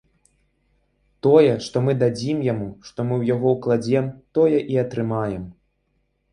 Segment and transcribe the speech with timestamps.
[1.27, 5.49] Тое, што мы дадзім яму, што мы ў яго ўкладзем, тое і атрымаем.